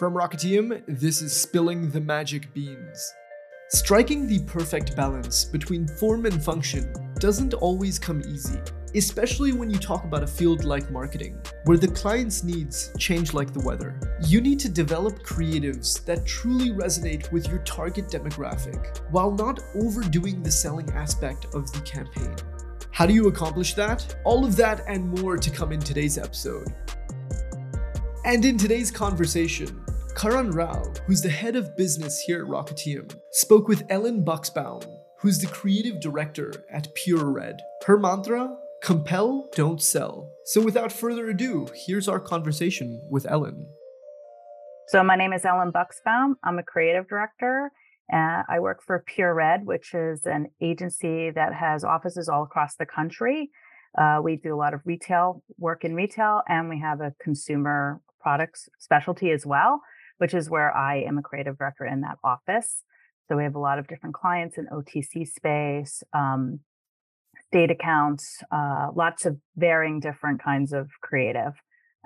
[0.00, 3.12] From Rocketium, this is Spilling the Magic Beans.
[3.68, 8.58] Striking the perfect balance between form and function doesn't always come easy,
[8.94, 13.52] especially when you talk about a field like marketing, where the client's needs change like
[13.52, 14.00] the weather.
[14.26, 20.42] You need to develop creatives that truly resonate with your target demographic, while not overdoing
[20.42, 22.34] the selling aspect of the campaign.
[22.90, 24.16] How do you accomplish that?
[24.24, 26.74] All of that and more to come in today's episode.
[28.24, 29.82] And in today's conversation,
[30.16, 34.84] Karan Rao, who's the head of business here at Rocketium, spoke with Ellen Bucksbaum,
[35.18, 37.60] who's the creative director at Pure Red.
[37.86, 40.32] Her mantra compel, don't sell.
[40.46, 43.66] So without further ado, here's our conversation with Ellen.
[44.88, 46.34] So, my name is Ellen Bucksbaum.
[46.42, 47.70] I'm a creative director.
[48.12, 52.74] Uh, I work for Pure Red, which is an agency that has offices all across
[52.74, 53.50] the country.
[53.96, 58.00] Uh, we do a lot of retail work in retail, and we have a consumer
[58.20, 59.80] products specialty as well,
[60.20, 62.84] which is where I am a creative director in that office.
[63.26, 66.60] So we have a lot of different clients in OTC space, um,
[67.46, 71.54] state accounts, uh, lots of varying different kinds of creative.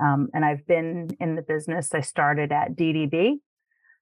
[0.00, 1.92] Um, and I've been in the business.
[1.92, 3.30] I started at DDB,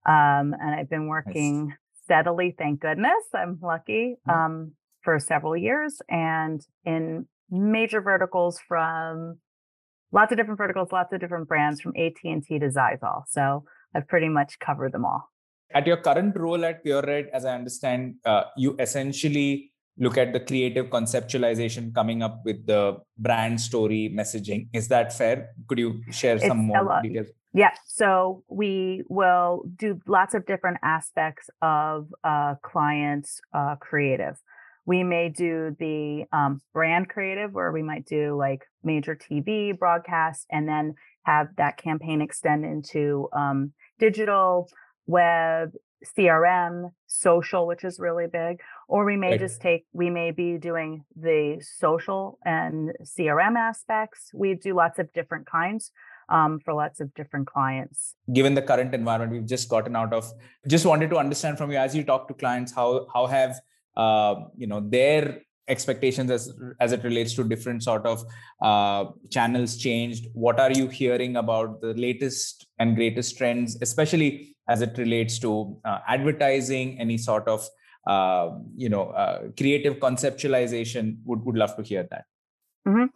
[0.06, 1.76] um, and I've been working nice.
[2.04, 2.54] steadily.
[2.58, 9.38] Thank goodness, I'm lucky um, for several years, and in major verticals from
[10.12, 13.22] lots of different verticals, lots of different brands from AT&T to Xyzal.
[13.30, 15.30] So I've pretty much covered them all.
[15.74, 20.32] At your current role at Pure Red, as I understand, uh, you essentially look at
[20.32, 24.68] the creative conceptualization coming up with the brand story messaging.
[24.72, 25.50] Is that fair?
[25.68, 27.28] Could you share it's some more details?
[27.54, 34.38] Yeah, so we will do lots of different aspects of uh, clients' uh, creative
[34.84, 40.46] we may do the um, brand creative where we might do like major TV broadcasts
[40.50, 44.68] and then have that campaign extend into um, digital,
[45.06, 45.72] web,
[46.04, 48.60] CRM, social, which is really big.
[48.88, 49.40] Or we may right.
[49.40, 54.30] just take, we may be doing the social and CRM aspects.
[54.34, 55.92] We do lots of different kinds.
[56.28, 58.14] Um, for lots of different clients.
[58.32, 60.32] Given the current environment we've just gotten out of,
[60.66, 63.60] just wanted to understand from you as you talk to clients, how how have
[63.96, 68.24] uh, you know their expectations as as it relates to different sort of
[68.62, 70.26] uh, channels changed.
[70.32, 75.76] What are you hearing about the latest and greatest trends especially as it relates to
[75.84, 76.98] uh, advertising?
[76.98, 77.66] Any sort of
[78.06, 81.18] uh, you know uh, creative conceptualization?
[81.24, 82.24] Would would love to hear that.
[82.86, 83.06] Mm-hmm.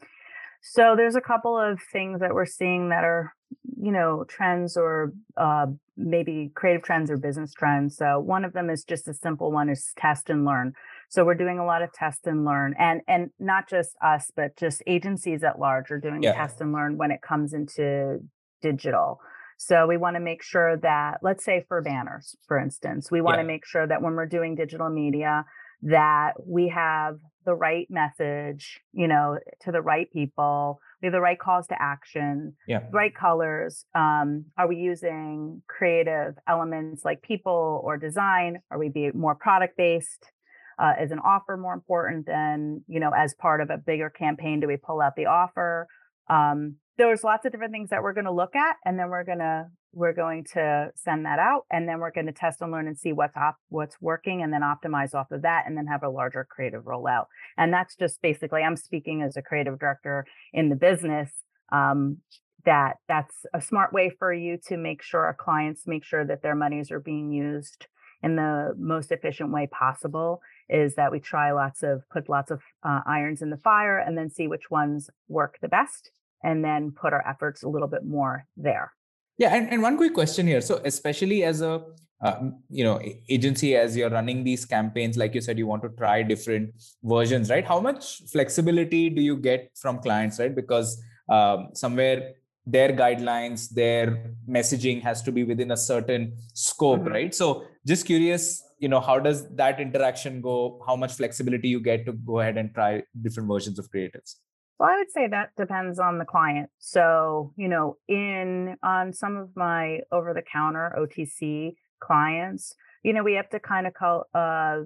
[0.62, 3.34] so there's a couple of things that we're seeing that are
[3.80, 7.96] you know trends or uh, maybe creative trends or business trends.
[7.96, 10.74] So one of them is just a simple one is test and learn
[11.08, 14.56] so we're doing a lot of test and learn and and not just us but
[14.56, 16.32] just agencies at large are doing yeah.
[16.32, 18.18] test and learn when it comes into
[18.62, 19.20] digital
[19.58, 23.36] so we want to make sure that let's say for banners for instance we want
[23.36, 23.42] yeah.
[23.42, 25.44] to make sure that when we're doing digital media
[25.82, 31.20] that we have the right message you know to the right people we have the
[31.20, 32.80] right calls to action, yeah.
[32.90, 33.84] right colors.
[33.94, 38.60] Um, are we using creative elements like people or design?
[38.70, 40.30] Are we be more product based?
[40.78, 44.60] Uh, is an offer more important than you know as part of a bigger campaign?
[44.60, 45.86] Do we pull out the offer?
[46.28, 49.24] Um, there's lots of different things that we're going to look at, and then we're
[49.24, 49.66] going to
[49.96, 52.98] we're going to send that out and then we're going to test and learn and
[52.98, 56.08] see what's op- what's working and then optimize off of that and then have a
[56.08, 57.24] larger creative rollout
[57.56, 61.30] and that's just basically i'm speaking as a creative director in the business
[61.72, 62.18] um,
[62.66, 66.42] that that's a smart way for you to make sure our clients make sure that
[66.42, 67.86] their monies are being used
[68.22, 72.60] in the most efficient way possible is that we try lots of put lots of
[72.82, 76.10] uh, irons in the fire and then see which ones work the best
[76.42, 78.92] and then put our efforts a little bit more there
[79.38, 80.60] yeah, and, and one quick question here.
[80.60, 81.82] So, especially as a
[82.22, 85.90] uh, you know agency, as you're running these campaigns, like you said, you want to
[85.90, 86.70] try different
[87.02, 87.64] versions, right?
[87.64, 90.54] How much flexibility do you get from clients, right?
[90.54, 92.32] Because um, somewhere
[92.64, 97.12] their guidelines, their messaging has to be within a certain scope, mm-hmm.
[97.12, 97.34] right?
[97.34, 100.82] So, just curious, you know, how does that interaction go?
[100.86, 104.36] How much flexibility you get to go ahead and try different versions of creatives?
[104.78, 106.68] Well, I would say that depends on the client.
[106.78, 113.22] So, you know, in on some of my over the counter OTC clients, you know,
[113.22, 114.80] we have to kind of call uh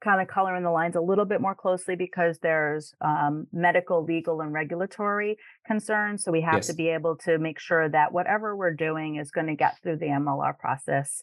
[0.00, 4.02] kind of color in the lines a little bit more closely because there's um, medical,
[4.02, 5.36] legal, and regulatory
[5.66, 6.24] concerns.
[6.24, 6.66] So we have yes.
[6.68, 9.98] to be able to make sure that whatever we're doing is going to get through
[9.98, 11.22] the MLR process,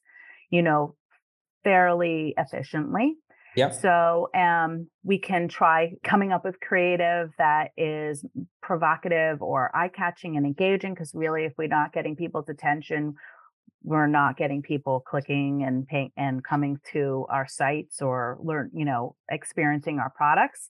[0.51, 0.95] you know,
[1.67, 3.15] fairly efficiently.
[3.57, 3.71] Yeah.
[3.71, 8.23] So um, we can try coming up with creative that is
[8.61, 10.93] provocative or eye catching and engaging.
[10.93, 13.15] Because really, if we're not getting people's attention,
[13.83, 18.85] we're not getting people clicking and paying and coming to our sites or learn, you
[18.85, 20.69] know, experiencing our products.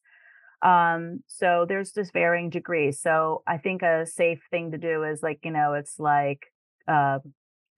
[0.63, 2.99] Um, so there's just varying degrees.
[2.99, 6.39] So I think a safe thing to do is like, you know, it's like
[6.87, 7.19] uh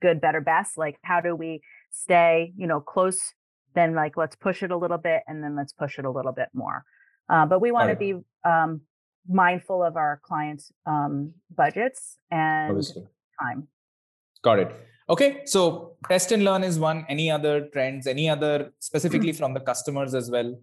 [0.01, 0.77] good, better, best.
[0.77, 3.33] Like how do we stay, you know, close,
[3.75, 6.31] then like let's push it a little bit and then let's push it a little
[6.31, 6.83] bit more.
[7.29, 8.13] Uh, but we want to be
[8.45, 8.81] um
[9.27, 13.03] mindful of our clients' um budgets and Obviously.
[13.41, 13.67] time.
[14.41, 14.71] Got it.
[15.09, 17.05] Okay, so test and learn is one.
[17.09, 18.05] Any other trends?
[18.05, 20.55] Any other specifically from the customers as well?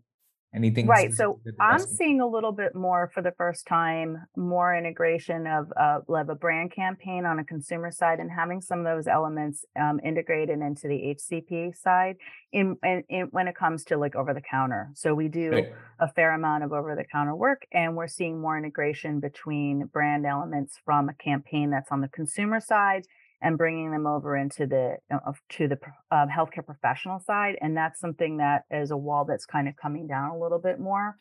[0.57, 5.47] Anything right so i'm seeing a little bit more for the first time more integration
[5.47, 9.07] of uh, of a brand campaign on a consumer side and having some of those
[9.07, 12.17] elements um, integrated into the hcp side
[12.53, 15.73] in, in, in, when it comes to like over the counter so we do right.
[16.01, 20.25] a fair amount of over the counter work and we're seeing more integration between brand
[20.25, 23.05] elements from a campaign that's on the consumer side
[23.43, 25.79] and bringing them over into the uh, to the
[26.11, 30.07] uh, healthcare professional side and that's something that is a wall that's kind of coming
[30.07, 31.17] down a little bit more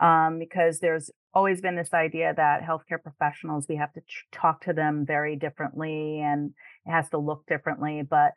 [0.00, 4.00] um, because there's always been this idea that healthcare professionals we have to
[4.32, 6.52] talk to them very differently and
[6.86, 8.32] it has to look differently but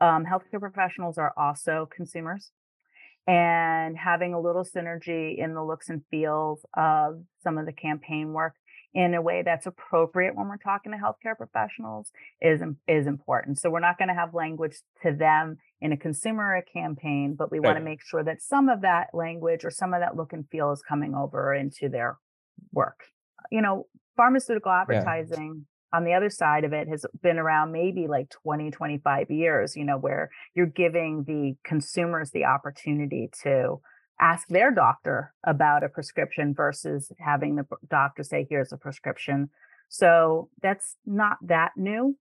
[0.00, 2.50] um, healthcare professionals are also consumers
[3.26, 8.32] and having a little synergy in the looks and feels of some of the campaign
[8.32, 8.54] work
[8.94, 13.58] in a way that's appropriate when we're talking to healthcare professionals is is important.
[13.58, 17.58] So we're not going to have language to them in a consumer campaign, but we
[17.58, 20.48] want to make sure that some of that language or some of that look and
[20.50, 22.18] feel is coming over into their
[22.72, 23.00] work.
[23.50, 23.86] You know,
[24.16, 25.98] pharmaceutical advertising yeah.
[25.98, 29.84] on the other side of it has been around maybe like 20 25 years, you
[29.84, 33.80] know, where you're giving the consumers the opportunity to
[34.22, 39.50] ask their doctor about a prescription versus having the doctor say, here's a prescription.
[39.88, 42.16] So that's not that new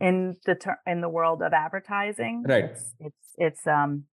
[0.00, 2.44] in the ter- in the world of advertising.
[2.46, 2.64] Right.
[2.64, 4.04] It's it's, it's um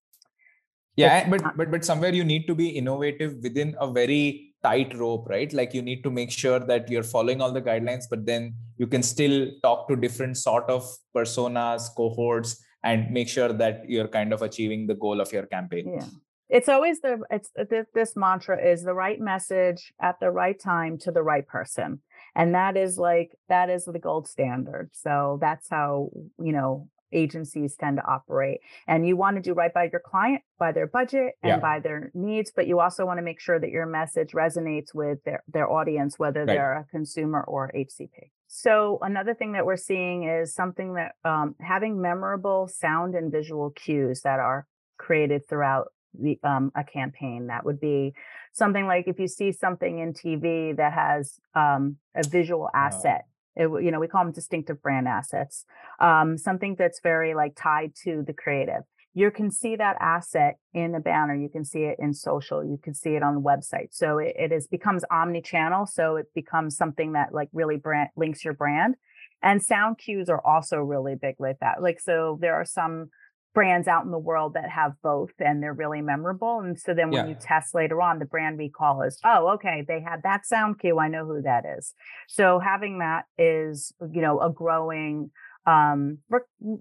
[0.96, 4.54] yeah, it's but not- but but somewhere you need to be innovative within a very
[4.64, 5.52] tight rope, right?
[5.60, 8.88] Like you need to make sure that you're following all the guidelines, but then you
[8.88, 14.34] can still talk to different sort of personas, cohorts, and make sure that you're kind
[14.34, 15.98] of achieving the goal of your campaign.
[15.98, 16.08] Yeah
[16.50, 20.98] it's always the it's this, this mantra is the right message at the right time
[20.98, 22.00] to the right person
[22.36, 26.10] and that is like that is the gold standard so that's how
[26.40, 30.42] you know agencies tend to operate and you want to do right by your client
[30.60, 31.60] by their budget and yeah.
[31.60, 35.24] by their needs but you also want to make sure that your message resonates with
[35.24, 36.48] their their audience whether right.
[36.48, 41.56] they're a consumer or hcp so another thing that we're seeing is something that um,
[41.60, 45.88] having memorable sound and visual cues that are created throughout
[46.20, 47.48] the, um, a campaign.
[47.48, 48.14] That would be
[48.54, 53.26] something like if you see something in TV that has um, a visual asset.
[53.56, 55.66] It, you know, we call them distinctive brand assets.
[56.00, 58.84] Um, something that's very like tied to the creative.
[59.14, 61.34] You can see that asset in the banner.
[61.34, 62.66] You can see it in social.
[62.66, 63.90] You can see it on the website.
[63.92, 65.88] So it, it is becomes omni-channel.
[65.88, 68.96] So it becomes something that like really brand links your brand.
[69.42, 71.82] And sound cues are also really big like that.
[71.82, 73.10] Like so, there are some
[73.56, 76.60] brands out in the world that have both and they're really memorable.
[76.60, 77.30] And so then when yeah.
[77.32, 81.00] you test later on, the brand recall is, oh, okay, they had that sound cue.
[81.00, 81.94] I know who that is.
[82.28, 85.32] So having that is, you know, a growing,
[85.66, 86.20] um,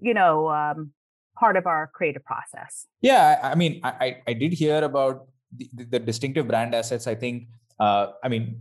[0.07, 0.91] you know, um,
[1.35, 2.85] part of our creative process.
[3.01, 3.39] Yeah.
[3.41, 5.27] I mean, I, I did hear about
[5.57, 7.07] the, the distinctive brand assets.
[7.07, 7.47] I think,
[7.79, 8.59] uh, I mean,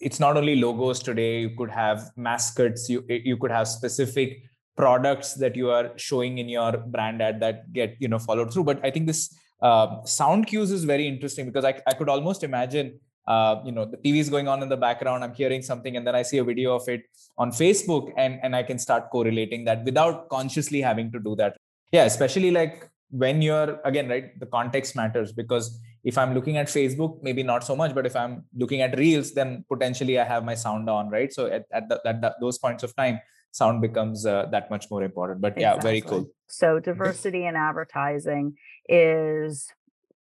[0.00, 1.40] it's not only logos today.
[1.40, 2.88] You could have mascots.
[2.88, 4.42] You you could have specific
[4.76, 8.64] products that you are showing in your brand ad that get you know followed through.
[8.64, 12.42] But i think this uh, sound cues is very interesting because I, I could almost
[12.44, 15.96] imagine uh, you know the tv is going on in the background i'm hearing something
[15.96, 17.02] and then i see a video of it
[17.38, 21.56] on facebook and and i can start correlating that without consciously having to do that.
[21.92, 26.66] Yeah especially like when you're again right the context matters because if i'm looking at
[26.66, 30.44] facebook maybe not so much but if i'm looking at reels then potentially i have
[30.44, 31.32] my sound on right?
[31.32, 33.20] So at, at, the, at the, those points of time
[33.56, 35.90] sound becomes uh, that much more important but yeah exactly.
[35.90, 38.54] very cool so diversity in advertising
[38.88, 39.72] is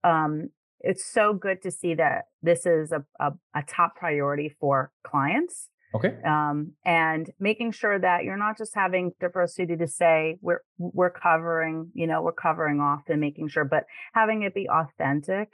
[0.04, 0.50] um
[0.82, 5.70] it's so good to see that this is a, a, a top priority for clients
[5.96, 11.10] okay um, and making sure that you're not just having diversity to say we're we're
[11.10, 15.54] covering you know we're covering off and making sure but having it be authentic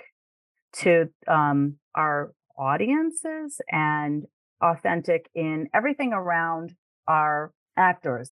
[0.71, 4.25] to um, our audiences and
[4.61, 6.73] authentic in everything around
[7.07, 8.31] our actors.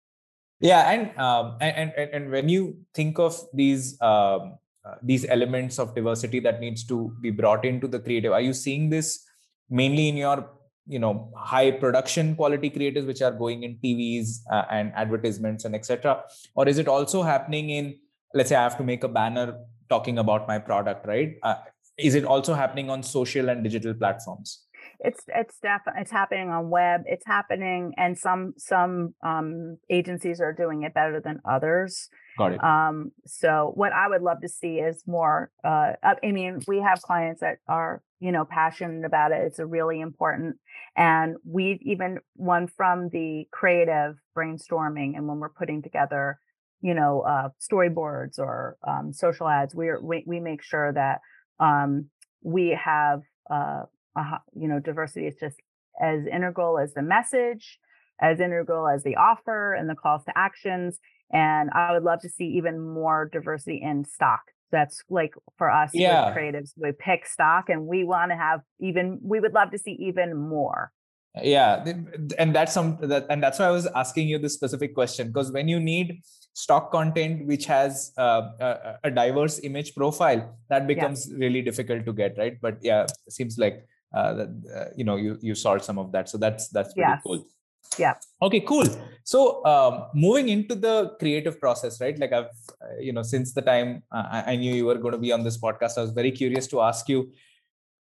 [0.59, 5.79] Yeah, and um, and, and and when you think of these um, uh, these elements
[5.79, 9.25] of diversity that needs to be brought into the creative, are you seeing this
[9.69, 10.49] mainly in your
[10.87, 15.75] you know high production quality creatives which are going in tvs uh, and advertisements and
[15.75, 16.23] etc
[16.55, 17.95] or is it also happening in
[18.33, 19.59] let's say i have to make a banner
[19.91, 21.35] talking about my product right?
[21.43, 21.55] Uh,
[21.97, 24.65] is it also happening on social and digital platforms
[25.03, 30.53] it's it's definitely it's happening on web it's happening and some some um, agencies are
[30.53, 32.09] doing it better than others.
[32.37, 32.63] Got it.
[32.63, 37.01] Um, so what i would love to see is more uh, i mean we have
[37.01, 40.55] clients that are you know passionate about it it's a really important
[40.95, 46.39] and we've even one from the creative brainstorming and when we're putting together
[46.81, 51.19] you know uh, storyboards or um, social ads we we, we make sure that
[51.59, 52.09] um,
[52.43, 53.83] we have uh,
[54.15, 55.57] uh, you know, diversity is just
[56.01, 57.79] as integral as the message,
[58.21, 60.99] as integral as the offer and the calls to actions.
[61.31, 64.41] And I would love to see even more diversity in stock.
[64.71, 66.33] That's like for us yeah.
[66.35, 69.91] creatives, we pick stock and we want to have even, we would love to see
[69.99, 70.91] even more
[71.41, 71.85] yeah
[72.37, 75.51] and that's some that and that's why i was asking you this specific question because
[75.51, 76.21] when you need
[76.53, 81.37] stock content which has uh, a, a, diverse image profile that becomes yeah.
[81.37, 85.37] really difficult to get right but yeah seems like uh, that uh, you know you
[85.41, 86.29] you solved some of that.
[86.29, 87.21] So that's that's pretty yes.
[87.25, 87.45] cool.
[87.97, 88.13] Yeah.
[88.41, 88.85] Okay cool.
[89.23, 92.17] So um, moving into the creative process right?
[92.17, 92.45] Like i've
[92.81, 95.31] uh, you know since the time uh, I, I knew you were going to be
[95.31, 97.31] on this podcast i was very curious to ask you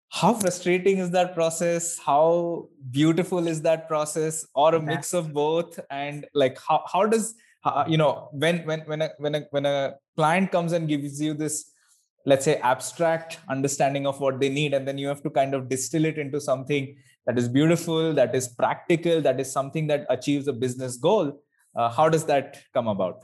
[0.09, 1.97] how frustrating is that process?
[1.99, 4.45] How beautiful is that process?
[4.55, 5.79] Or a mix of both?
[5.91, 9.65] And like how, how does uh, you know when when when a, when a when
[9.65, 11.71] a client comes and gives you this
[12.25, 15.69] let's say abstract understanding of what they need and then you have to kind of
[15.69, 16.95] distill it into something
[17.25, 21.41] that is beautiful that is practical that is something that achieves a business goal.
[21.75, 23.23] Uh, how does that come about?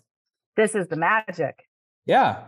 [0.55, 1.63] This is the magic.
[2.05, 2.43] Yeah.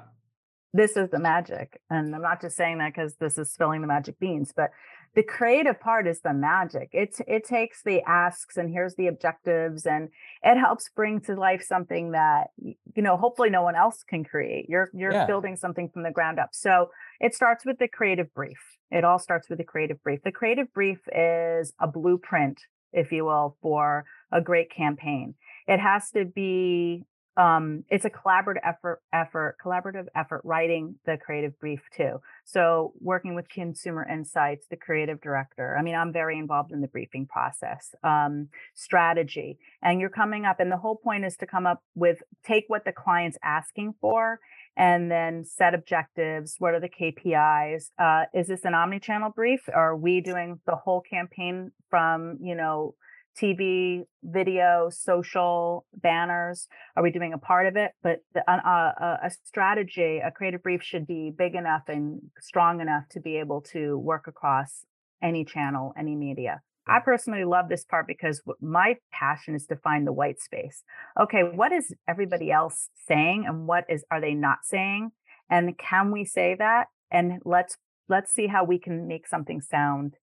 [0.74, 1.80] This is the magic.
[1.89, 4.72] And i'm not just saying that because this is spilling the magic beans but
[5.18, 6.90] the creative part is the magic.
[6.94, 10.10] It it takes the asks and here's the objectives and
[10.44, 14.68] it helps bring to life something that you know hopefully no one else can create.
[14.70, 15.26] You're you're yeah.
[15.26, 16.50] building something from the ground up.
[16.54, 18.60] So it starts with the creative brief.
[18.92, 20.22] It all starts with the creative brief.
[20.24, 22.62] The creative brief is a blueprint,
[22.94, 25.34] if you will, for a great campaign.
[25.68, 27.06] It has to be
[27.38, 32.20] um, it's a collaborative effort, effort, collaborative effort writing the creative brief too.
[32.46, 35.77] So working with consumer insights, the creative director.
[35.77, 40.60] I mean, I'm very involved in the briefing process, um, strategy, and you're coming up.
[40.60, 44.39] And the whole point is to come up with take what the client's asking for,
[44.75, 46.56] and then set objectives.
[46.58, 47.91] What are the KPIs?
[48.00, 49.62] Uh, is this an omni-channel brief?
[49.72, 52.96] Are we doing the whole campaign from you know?
[53.41, 56.67] TV, video, social, banners?
[56.96, 57.91] Are we doing a part of it?
[58.01, 63.03] But the, uh, a strategy, a creative brief should be big enough and strong enough
[63.12, 64.86] to be able to work across
[65.22, 66.62] any channel, any media.
[66.88, 70.84] I personally love this part because my passion is to find the white space.
[71.20, 75.12] Okay, what is everybody else saying and what is are they not saying?
[75.50, 76.88] And can we say that?
[77.12, 77.77] And let's
[78.08, 80.15] let's see how we can make something sound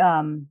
[0.00, 0.46] um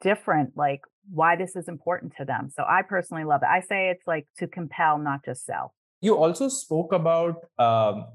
[0.00, 0.80] different like
[1.10, 2.50] why this is important to them.
[2.54, 3.48] So I personally love it.
[3.48, 5.74] I say it's like to compel, not just sell.
[6.00, 8.06] You also spoke about um,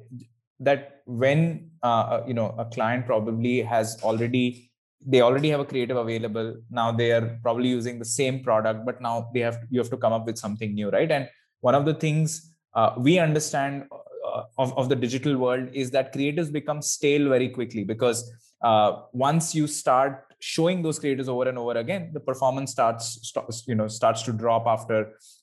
[0.59, 4.71] that when uh, uh, you know a client probably has already
[5.07, 9.01] they already have a creative available now they are probably using the same product but
[9.01, 11.27] now they have you have to come up with something new right and
[11.59, 16.13] one of the things uh, we understand uh, of, of the digital world is that
[16.13, 18.31] creatives become stale very quickly because
[18.63, 23.75] uh, once you start showing those creators over and over again the performance starts, you
[23.79, 24.97] know starts to drop after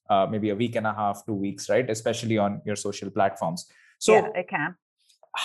[0.08, 1.90] uh, maybe a week and a half two weeks right?
[1.90, 3.66] Especially on your social platforms.
[3.98, 4.76] So yeah, it can.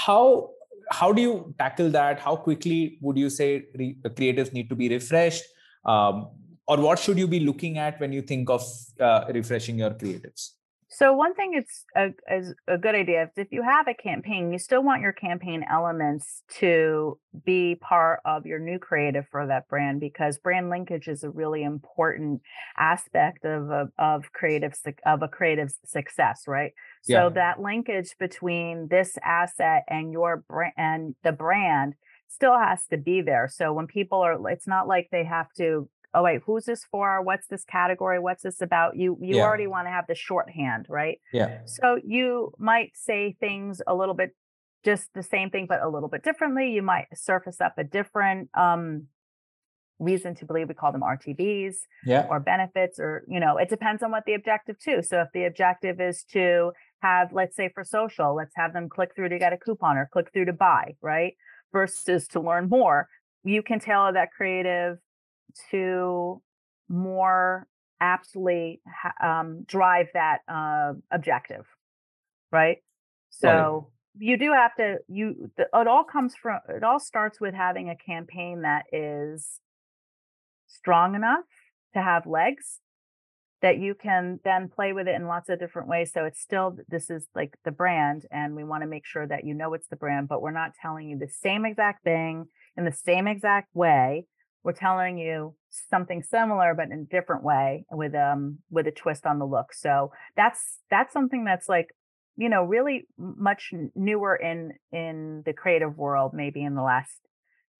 [0.07, 0.51] how
[0.91, 2.19] how do you tackle that?
[2.19, 5.43] How quickly would you say re- creators need to be refreshed?
[5.85, 6.29] Um,
[6.67, 8.63] or what should you be looking at when you think of
[8.99, 10.51] uh, refreshing your creatives
[10.89, 14.53] so one thing it's a, is a good idea is if you have a campaign,
[14.53, 19.67] you still want your campaign elements to be part of your new creative for that
[19.67, 22.41] brand because brand linkage is a really important
[22.77, 24.74] aspect of a, of creative
[25.06, 26.72] of a creative success, right?
[27.06, 27.24] Yeah.
[27.24, 31.96] So that linkage between this asset and your brand and the brand
[32.29, 33.50] still has to be there.
[33.51, 37.21] So when people are, it's not like they have to oh wait who's this for?
[37.21, 38.19] What's this category?
[38.19, 38.95] What's this about?
[38.95, 39.43] You you yeah.
[39.43, 41.19] already want to have the shorthand right?
[41.33, 41.59] Yeah.
[41.65, 44.35] So you might say things a little bit
[44.83, 46.71] just the same thing but a little bit differently.
[46.71, 49.07] You might surface up a different um
[49.99, 52.27] reason to believe we call them rtbs yeah.
[52.29, 55.01] or benefits or you know it depends on what the objective too.
[55.01, 56.71] So if the objective is to
[57.01, 60.09] have let's say for social let's have them click through to get a coupon or
[60.11, 61.33] click through to buy right?
[61.73, 63.07] Versus to learn more
[63.43, 64.97] you can tailor that creative
[65.71, 66.41] to
[66.89, 67.67] more
[67.99, 68.81] aptly
[69.21, 71.65] um, drive that uh, objective,
[72.51, 72.77] right?
[73.29, 77.53] So you do have to you the, it all comes from it all starts with
[77.53, 79.59] having a campaign that is
[80.67, 81.45] strong enough
[81.93, 82.79] to have legs
[83.61, 86.11] that you can then play with it in lots of different ways.
[86.13, 89.45] So it's still this is like the brand and we want to make sure that
[89.45, 92.45] you know it's the brand but we're not telling you the same exact thing
[92.75, 94.25] in the same exact way
[94.63, 99.25] we're telling you something similar but in a different way with um with a twist
[99.25, 99.73] on the look.
[99.73, 101.89] So that's that's something that's like
[102.37, 107.19] you know really much newer in in the creative world maybe in the last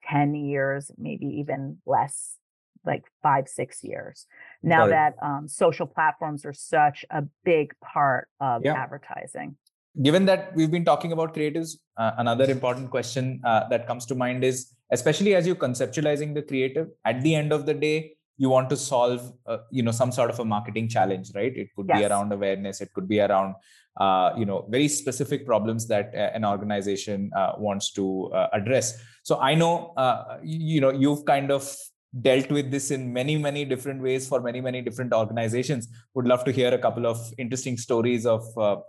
[0.10, 2.38] 10 years maybe even less
[2.86, 4.26] like five six years
[4.64, 8.74] now that um, social platforms are such a big part of yeah.
[8.74, 9.56] advertising
[10.02, 14.16] given that we've been talking about creatives uh, another important question uh, that comes to
[14.16, 18.50] mind is especially as you're conceptualizing the creative at the end of the day you
[18.50, 21.56] want to solve uh, you know some sort of a marketing challenge right?
[21.56, 22.00] It could yes.
[22.00, 22.82] be around awareness.
[22.82, 23.56] It could be around
[24.00, 29.02] uh, you know very specific problems that uh, an organization uh, wants to uh, address.
[29.24, 31.76] So i know uh, you know you've kind of
[32.22, 35.88] dealt with this in many many different ways for many many different organizations.
[36.14, 38.44] Would love to hear a couple of interesting stories of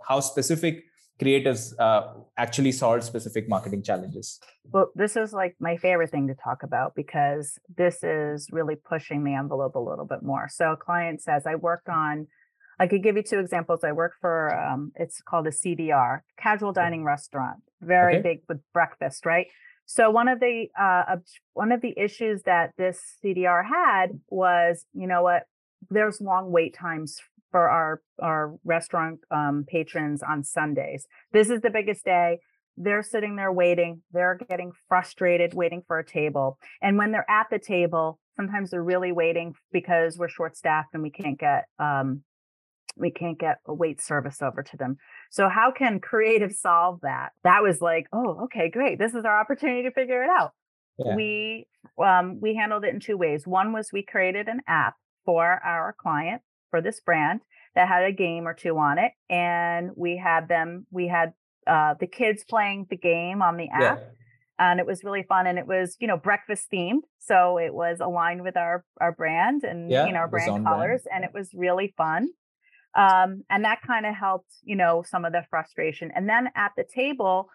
[0.07, 0.83] how specific
[1.21, 4.39] creatives uh, actually solve specific marketing challenges?
[4.71, 9.23] Well, this is like my favorite thing to talk about because this is really pushing
[9.23, 10.47] the envelope a little bit more.
[10.49, 12.27] So, a client says, I worked on,
[12.79, 13.83] I could give you two examples.
[13.83, 18.21] I work for, um, it's called a CDR, casual dining restaurant, very okay.
[18.29, 19.47] big with breakfast, right?
[19.85, 21.15] So one of the uh,
[21.53, 25.43] one of the issues that this CDR had was, you know what,
[25.89, 27.19] there's long wait times
[27.51, 31.07] for our our restaurant um, patrons on Sundays.
[31.31, 32.39] This is the biggest day.
[32.77, 34.01] They're sitting there waiting.
[34.13, 36.57] They're getting frustrated waiting for a table.
[36.81, 41.03] And when they're at the table, sometimes they're really waiting because we're short staffed and
[41.03, 42.23] we can't get um,
[42.95, 44.97] we can't get a wait service over to them.
[45.29, 47.31] So how can creative solve that?
[47.43, 48.99] That was like, oh, okay, great.
[48.99, 50.51] This is our opportunity to figure it out.
[50.97, 51.15] Yeah.
[51.15, 51.67] We
[52.03, 53.47] um, we handled it in two ways.
[53.47, 57.41] One was we created an app for our client for this brand
[57.75, 59.11] that had a game or two on it.
[59.29, 61.33] And we had them, we had
[61.67, 63.99] uh, the kids playing the game on the app.
[63.99, 64.05] Yeah.
[64.61, 68.01] And it was really fun, and it was, you know, breakfast themed, so it was
[68.01, 71.07] aligned with our our brand and yeah, you know our brand colors, brand.
[71.15, 72.27] and it was really fun.
[72.93, 76.11] Um, and that kind of helped, you know, some of the frustration.
[76.13, 77.49] And then at the table,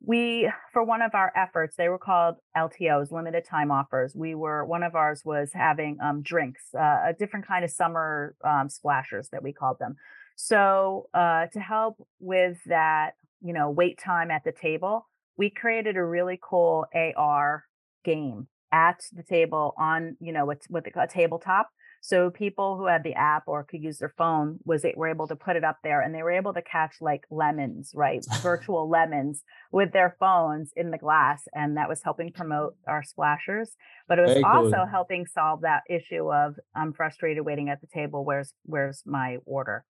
[0.00, 4.14] we for one of our efforts they were called ltos limited time offers.
[4.14, 8.34] We were one of ours was having um, drinks uh, a different kind of summer
[8.44, 9.96] um, splashers that we called them.
[10.36, 15.96] So uh, to help with that you know wait time at the table we created
[15.96, 17.64] a really cool ar
[18.04, 21.70] game at the table on you know with, with a tabletop
[22.06, 25.26] so people who had the app or could use their phone was it were able
[25.26, 28.22] to put it up there and they were able to catch like lemons, right?
[28.42, 31.44] Virtual lemons with their phones in the glass.
[31.54, 33.70] And that was helping promote our splashers.
[34.06, 34.86] But it was Very also cool.
[34.86, 38.22] helping solve that issue of I'm frustrated waiting at the table.
[38.22, 39.86] Where's where's my order?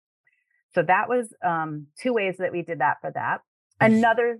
[0.73, 3.41] So that was um, two ways that we did that for that.
[3.81, 4.39] Another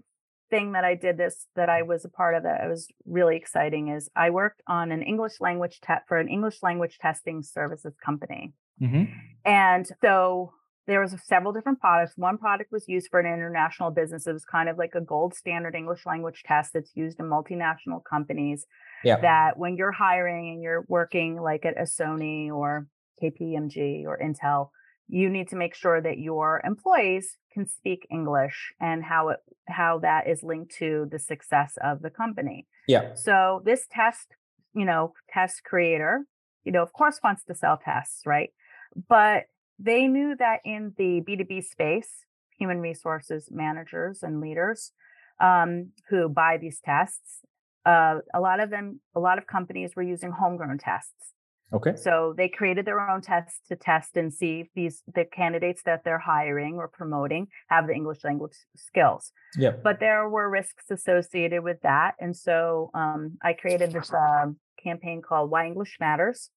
[0.51, 3.89] thing that I did this that I was a part of that was really exciting
[3.89, 8.53] is I worked on an English language test for an English language testing services company.
[8.81, 9.05] Mm-hmm.
[9.45, 10.53] And so
[10.87, 12.13] there was several different products.
[12.17, 14.27] One product was used for an international business.
[14.27, 18.03] It was kind of like a gold standard English language test that's used in multinational
[18.09, 18.67] companies.
[19.03, 19.21] Yeah.
[19.21, 22.87] That when you're hiring and you're working like at a Sony or
[23.23, 24.71] KPMG or Intel,
[25.09, 29.99] you need to make sure that your employees can speak English and how it how
[30.01, 32.67] that is linked to the success of the company.
[32.87, 33.15] Yeah.
[33.15, 34.29] So this test,
[34.75, 36.27] you know, test creator,
[36.65, 38.51] you know, of course wants to sell tests, right?
[39.09, 39.45] But
[39.79, 42.25] they knew that in the B2B space,
[42.59, 44.93] human resources managers and leaders
[45.41, 47.41] um, who buy these tests,
[47.87, 51.33] uh, a lot of them, a lot of companies were using homegrown tests.
[51.73, 51.97] Okay.
[51.97, 56.05] So they created their own tests to test and see if these the candidates that
[56.05, 59.33] they're hiring or promoting have the English language skills.
[59.57, 59.73] Yeah.
[59.83, 64.47] But there were risks associated with that, and so um, I created this uh,
[64.83, 66.51] campaign called "Why English Matters,"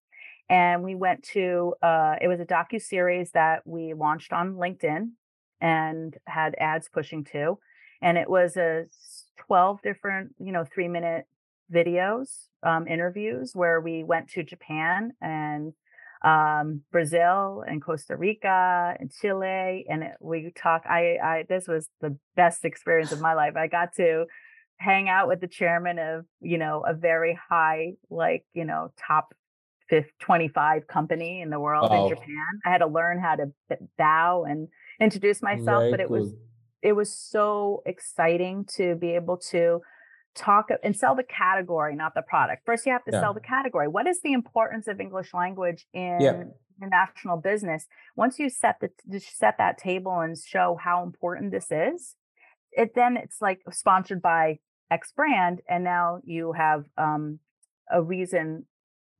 [0.48, 5.10] and we went to uh, it was a docu series that we launched on LinkedIn
[5.60, 7.58] and had ads pushing to,
[8.02, 8.84] and it was a
[9.46, 11.26] 12 different you know three minute
[11.72, 15.72] videos, um, interviews where we went to Japan and
[16.22, 20.82] um, Brazil and Costa Rica and Chile, and it, we talk.
[20.88, 23.56] I, I this was the best experience of my life.
[23.56, 24.26] I got to
[24.78, 29.34] hang out with the chairman of you know a very high like you know top
[30.20, 32.60] 25 company in the world in Japan.
[32.66, 33.46] I had to learn how to
[33.96, 34.68] bow and
[35.00, 36.18] introduce myself, Very but it cool.
[36.20, 36.34] was
[36.82, 39.80] it was so exciting to be able to
[40.34, 42.62] talk and sell the category, not the product.
[42.64, 43.20] First, you have to yeah.
[43.20, 43.88] sell the category.
[43.88, 46.44] What is the importance of English language in yeah.
[46.80, 47.86] international business?
[48.16, 52.14] Once you set the set that table and show how important this is,
[52.72, 54.58] it then it's like sponsored by
[54.90, 57.40] X brand, and now you have um,
[57.90, 58.66] a reason.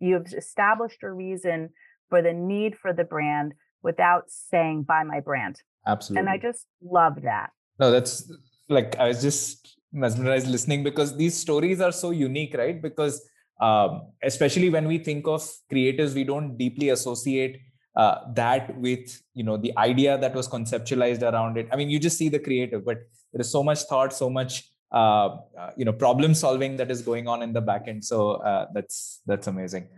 [0.01, 1.71] You've established a reason
[2.09, 5.61] for the need for the brand without saying buy my brand.
[5.87, 6.21] Absolutely.
[6.21, 7.51] And I just love that.
[7.79, 8.31] No, that's
[8.68, 12.81] like I was just mesmerized listening because these stories are so unique, right?
[12.81, 13.22] Because
[13.61, 17.61] um, especially when we think of creators, we don't deeply associate
[17.96, 21.68] uh, that with you know the idea that was conceptualized around it.
[21.72, 22.98] I mean, you just see the creative, but
[23.33, 27.03] there is so much thought, so much uh, uh, you know problem solving that is
[27.03, 28.05] going on in the back end.
[28.05, 29.88] So uh, that's that's amazing.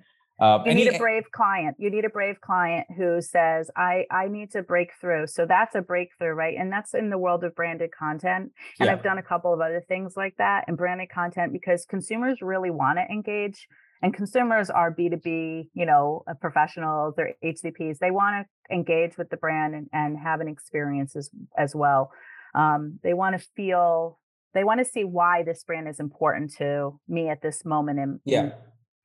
[0.40, 1.76] Uh, you need a brave client.
[1.78, 5.74] You need a brave client who says, "I I need to break through." So that's
[5.74, 6.56] a breakthrough, right?
[6.58, 8.52] And that's in the world of branded content.
[8.78, 8.92] And yeah.
[8.92, 12.70] I've done a couple of other things like that and branded content because consumers really
[12.70, 13.68] want to engage.
[14.02, 17.98] And consumers are B2B, you know, uh, professionals, they're HCPs.
[17.98, 22.10] They want to engage with the brand and, and have an experience as, as well.
[22.54, 24.18] Um, they want to feel,
[24.54, 28.20] they want to see why this brand is important to me at this moment in,
[28.24, 28.42] yeah.
[28.42, 28.52] in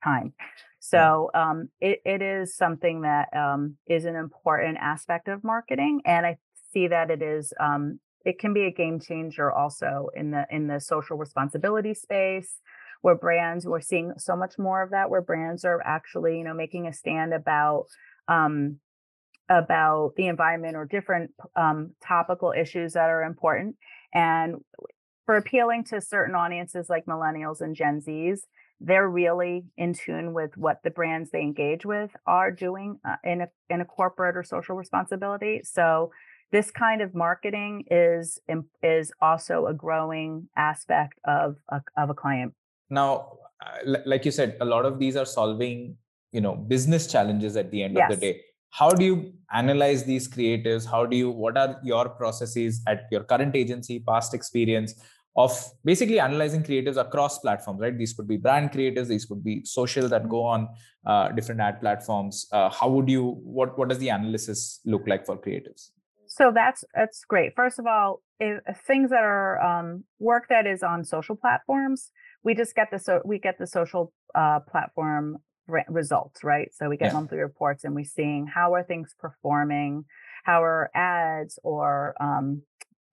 [0.06, 0.32] time.
[0.78, 6.24] So um, it, it is something that um, is an important aspect of marketing, and
[6.24, 6.36] I
[6.72, 10.66] see that it is um, it can be a game changer also in the in
[10.66, 12.60] the social responsibility space
[13.02, 16.54] where brands we're seeing so much more of that where brands are actually you know
[16.54, 17.86] making a stand about
[18.28, 18.78] um,
[19.48, 23.76] about the environment or different um, topical issues that are important
[24.12, 24.56] and
[25.24, 28.46] for appealing to certain audiences like millennials and gen z's
[28.80, 33.42] they're really in tune with what the brands they engage with are doing uh, in
[33.42, 35.62] a in a corporate or social responsibility.
[35.64, 36.10] So
[36.52, 38.38] this kind of marketing is
[38.82, 42.54] is also a growing aspect of a, of a client.
[42.90, 43.38] Now,
[44.04, 45.96] like you said, a lot of these are solving
[46.32, 48.12] you know business challenges at the end yes.
[48.12, 48.40] of the day.
[48.70, 50.86] How do you analyze these creatives?
[50.86, 51.30] How do you?
[51.30, 54.94] What are your processes at your current agency, past experience?
[55.36, 55.52] Of
[55.84, 57.96] basically analyzing creatives across platforms right?
[57.96, 60.68] These could be brand creatives these could be social that go on
[61.06, 62.46] uh, different ad platforms.
[62.52, 65.90] Uh, how would you what what does the analysis look like for creatives?
[66.26, 67.54] So that's that's great.
[67.54, 72.10] First of all if, things that are um, work that is on social platforms
[72.42, 76.68] we just get the so we get the social uh, platform re- results right?
[76.72, 77.14] So we get yeah.
[77.14, 80.04] monthly reports and we're seeing how are things performing
[80.44, 82.62] how are ads or um,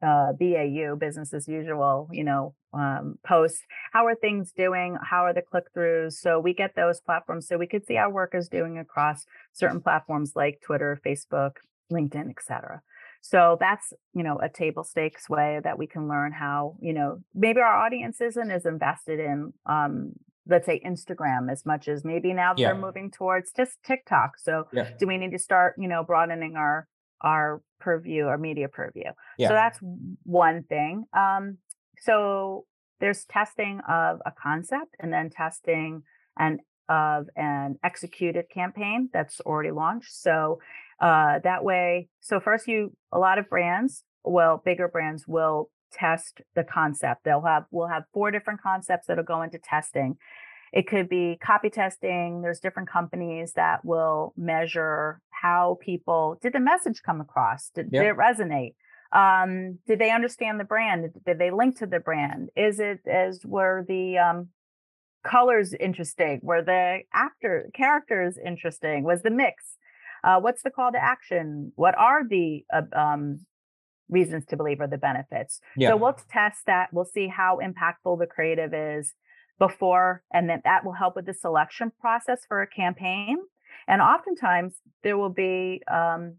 [0.04, 3.62] uh, BAU, business as usual, you know, um, posts.
[3.94, 4.98] How are things doing?
[5.02, 6.13] How are the click throughs?
[6.13, 9.82] So we get those platforms so we could see how work is doing across certain
[9.82, 11.58] platforms like Twitter, Facebook,
[11.92, 12.82] LinkedIn, etc.
[13.22, 17.22] So that's you know a table stakes way that we can learn how you know
[17.34, 20.13] maybe our audience isn't as invested in um,
[20.46, 22.68] let's say Instagram as much as maybe now yeah.
[22.68, 24.38] they're moving towards just TikTok.
[24.38, 24.89] So yeah.
[25.00, 26.88] do we need to start you know broadening our
[27.23, 29.12] our purview or media purview.
[29.38, 29.49] Yeah.
[29.49, 29.79] So that's
[30.23, 31.05] one thing.
[31.13, 31.57] Um,
[32.01, 32.65] so
[32.99, 36.03] there's testing of a concept and then testing
[36.38, 36.59] and
[36.89, 40.13] of an executed campaign that's already launched.
[40.13, 40.59] So
[40.99, 46.41] uh, that way, so first you a lot of brands, well, bigger brands will test
[46.55, 47.23] the concept.
[47.23, 50.17] They'll have we'll have four different concepts that'll go into testing.
[50.73, 52.41] It could be copy testing.
[52.41, 57.69] There's different companies that will measure how people did the message come across?
[57.75, 58.01] Did, yep.
[58.01, 58.73] did it resonate?
[59.12, 61.12] Um, did they understand the brand?
[61.25, 62.49] Did they link to the brand?
[62.55, 64.49] Is it as were the um,
[65.23, 66.39] colors interesting?
[66.41, 69.03] Were the actor characters interesting?
[69.03, 69.75] Was the mix?
[70.23, 71.71] Uh, what's the call to action?
[71.75, 73.41] What are the uh, um,
[74.09, 75.59] reasons to believe or the benefits?
[75.77, 75.89] Yeah.
[75.89, 76.89] So we'll test that.
[76.91, 79.13] We'll see how impactful the creative is
[79.67, 83.38] before, and then that will help with the selection process for a campaign.
[83.88, 84.73] And oftentimes
[85.04, 86.36] there will be um,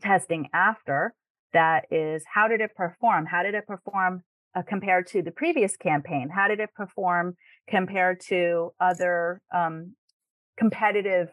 [0.00, 1.14] testing after
[1.52, 3.26] that is how did it perform?
[3.26, 4.24] How did it perform
[4.56, 6.30] uh, compared to the previous campaign?
[6.34, 7.36] How did it perform
[7.68, 9.94] compared to other um,
[10.58, 11.28] competitive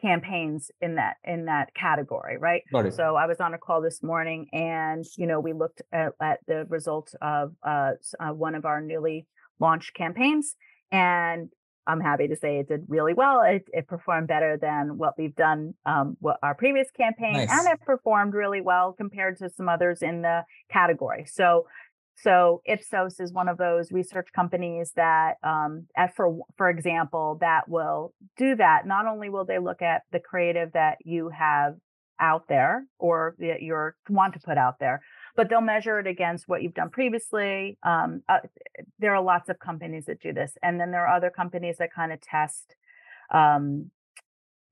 [0.00, 4.48] campaigns in that in that category right so i was on a call this morning
[4.52, 8.80] and you know we looked at, at the results of uh, uh, one of our
[8.80, 9.26] newly
[9.62, 10.56] launched campaigns
[10.90, 11.48] and
[11.86, 13.40] I'm happy to say it did really well.
[13.40, 17.48] It, it performed better than what we've done, um, what our previous campaign, nice.
[17.50, 21.24] and it performed really well compared to some others in the category.
[21.26, 21.66] So
[22.14, 28.12] so Ipsos is one of those research companies that, um, for for example, that will
[28.36, 28.86] do that.
[28.86, 31.74] Not only will they look at the creative that you have
[32.20, 33.74] out there or that you
[34.08, 35.00] want to put out there,
[35.36, 37.78] but they'll measure it against what you've done previously.
[37.82, 38.38] Um, uh,
[38.98, 41.92] there are lots of companies that do this, and then there are other companies that
[41.92, 42.76] kind of test.
[43.32, 43.90] Um,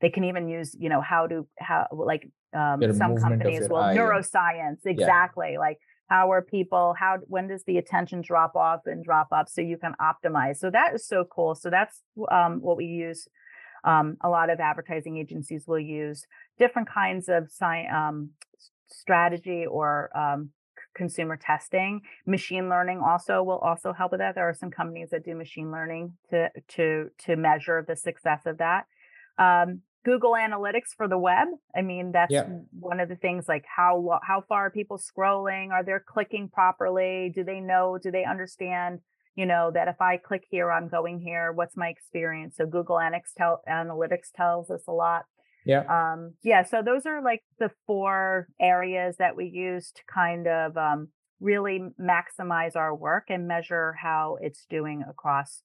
[0.00, 3.96] they can even use, you know, how to how like um, some companies will eye,
[3.96, 5.58] neuroscience exactly yeah.
[5.58, 9.60] like how are people how when does the attention drop off and drop up so
[9.60, 13.28] you can optimize so that is so cool so that's um, what we use
[13.84, 16.26] um, a lot of advertising agencies will use
[16.58, 18.30] different kinds of sci- um,
[18.92, 20.50] strategy or um,
[20.94, 25.24] consumer testing machine learning also will also help with that there are some companies that
[25.24, 28.86] do machine learning to to to measure the success of that
[29.38, 31.48] um, Google Analytics for the web.
[31.76, 32.46] I mean, that's yeah.
[32.78, 35.70] one of the things like how how far are people scrolling?
[35.70, 37.30] Are they clicking properly?
[37.34, 37.98] Do they know?
[38.02, 39.00] Do they understand?
[39.36, 41.52] You know that if I click here, I'm going here.
[41.52, 42.56] What's my experience?
[42.56, 45.24] So Google Analytics, tell, Analytics tells us a lot.
[45.64, 45.84] Yeah.
[45.88, 46.64] Um, yeah.
[46.64, 51.08] So those are like the four areas that we use to kind of um,
[51.40, 55.62] really maximize our work and measure how it's doing across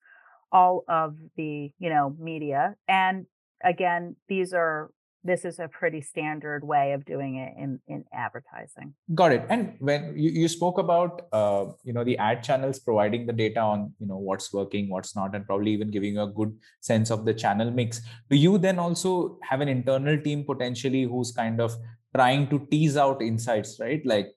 [0.51, 3.25] all of the you know media and
[3.63, 4.91] again, these are
[5.25, 8.93] this is a pretty standard way of doing it in, in advertising.
[9.15, 9.45] Got it.
[9.49, 13.59] And when you, you spoke about uh, you know the ad channels providing the data
[13.59, 17.09] on you know what's working, what's not, and probably even giving you a good sense
[17.09, 18.01] of the channel mix.
[18.29, 21.75] Do you then also have an internal team potentially who's kind of
[22.15, 24.05] trying to tease out insights, right?
[24.05, 24.31] Like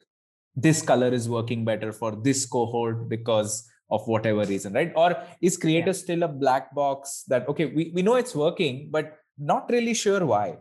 [0.56, 5.56] this color is working better for this cohort because of whatever reason right or is
[5.56, 5.92] creator yeah.
[5.92, 10.26] still a black box that okay we, we know it's working but not really sure
[10.26, 10.58] why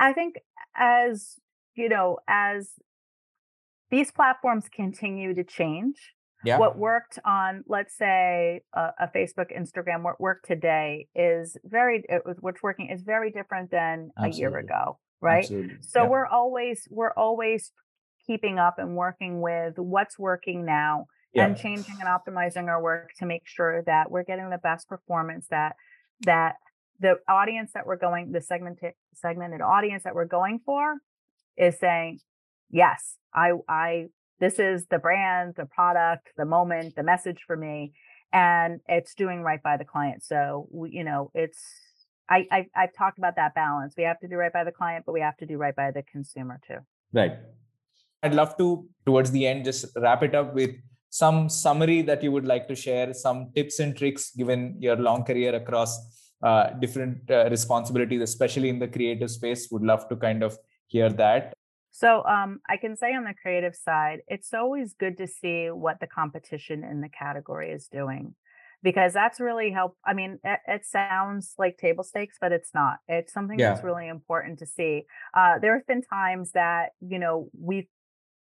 [0.00, 0.34] i think
[0.76, 1.36] as
[1.76, 2.70] you know as
[3.90, 6.58] these platforms continue to change yeah.
[6.58, 12.22] what worked on let's say a, a, facebook instagram what worked today is very it
[12.24, 14.36] was, what's working is very different than Absolutely.
[14.36, 15.76] a year ago right Absolutely.
[15.80, 16.08] so yeah.
[16.08, 17.72] we're always we're always
[18.26, 21.46] keeping up and working with what's working now yeah.
[21.46, 25.46] and changing and optimizing our work to make sure that we're getting the best performance
[25.50, 25.76] that
[26.22, 26.56] that
[27.00, 30.96] the audience that we're going the segmented segmented audience that we're going for
[31.56, 32.18] is saying
[32.70, 34.06] yes i i
[34.38, 37.92] this is the brand the product the moment the message for me
[38.32, 40.22] and it's doing right by the client.
[40.22, 41.60] So we, you know it's
[42.28, 43.94] I, I i've talked about that balance.
[43.96, 45.90] We have to do right by the client but we have to do right by
[45.90, 46.78] the consumer too.
[47.12, 47.32] Right.
[48.22, 50.70] I'd love to towards the end just wrap it up with
[51.08, 55.24] some summary that you would like to share, some tips and tricks given your long
[55.24, 55.98] career across
[56.42, 59.68] uh, different uh, responsibilities, especially in the creative space.
[59.70, 61.52] Would love to kind of hear that.
[61.90, 65.98] So um, I can say on the creative side, it's always good to see what
[66.00, 68.34] the competition in the category is doing
[68.82, 69.96] because that's really help.
[70.04, 72.98] I mean, it, it, sounds like table stakes, but it's not.
[73.08, 73.70] It's something yeah.
[73.70, 75.04] that's really important to see.
[75.34, 77.88] Uh, there have been times that you know we've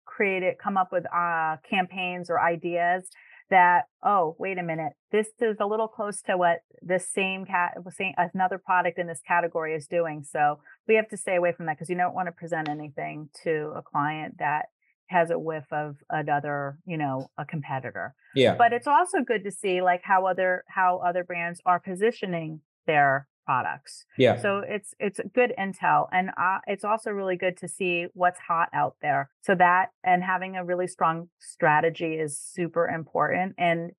[0.04, 3.08] created, come up with uh, campaigns or ideas
[3.50, 7.74] that oh wait a minute this is a little close to what this same cat
[7.90, 11.66] same another product in this category is doing so we have to stay away from
[11.66, 14.66] that because you don't want to present anything to a client that
[15.08, 18.14] has a whiff of another you know a competitor.
[18.34, 18.54] Yeah.
[18.56, 23.26] But it's also good to see like how other how other brands are positioning their
[23.48, 24.04] products.
[24.18, 24.36] Yeah.
[24.36, 28.68] So it's it's good intel, and uh, it's also really good to see what's hot
[28.74, 29.30] out there.
[29.40, 33.54] So that and having a really strong strategy is super important.
[33.56, 33.92] And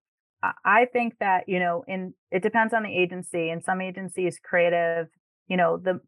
[0.63, 3.49] I think that you know, in it depends on the agency.
[3.49, 5.07] In some agencies, creative,
[5.47, 5.99] you know, the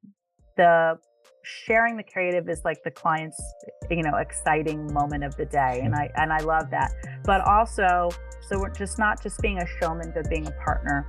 [0.56, 0.99] the
[1.43, 3.41] sharing the creative is like the client's
[3.89, 6.91] you know exciting moment of the day and i and i love that
[7.23, 8.12] but also
[8.47, 11.08] so we're just not just being a showman but being a partner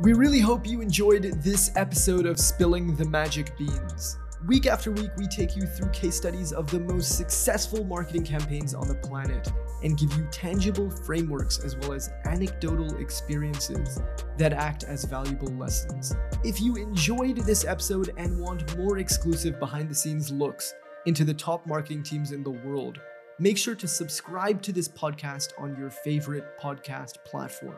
[0.00, 4.16] we really hope you enjoyed this episode of Spilling the Magic Beans.
[4.46, 8.72] Week after week, we take you through case studies of the most successful marketing campaigns
[8.72, 14.00] on the planet and give you tangible frameworks as well as anecdotal experiences
[14.38, 16.16] that act as valuable lessons.
[16.42, 20.72] If you enjoyed this episode and want more exclusive behind the scenes looks
[21.04, 22.98] into the top marketing teams in the world,
[23.38, 27.76] make sure to subscribe to this podcast on your favorite podcast platform.